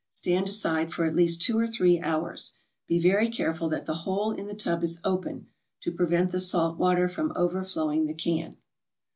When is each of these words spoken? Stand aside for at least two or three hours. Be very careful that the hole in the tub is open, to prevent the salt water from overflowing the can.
Stand 0.09 0.47
aside 0.47 0.91
for 0.91 1.05
at 1.05 1.13
least 1.15 1.43
two 1.43 1.59
or 1.59 1.67
three 1.67 1.99
hours. 2.01 2.53
Be 2.87 2.97
very 2.97 3.29
careful 3.29 3.69
that 3.69 3.85
the 3.85 3.93
hole 4.01 4.31
in 4.31 4.47
the 4.47 4.55
tub 4.55 4.83
is 4.83 4.99
open, 5.03 5.45
to 5.81 5.91
prevent 5.91 6.31
the 6.31 6.39
salt 6.39 6.79
water 6.79 7.07
from 7.07 7.31
overflowing 7.35 8.07
the 8.07 8.15
can. 8.15 8.57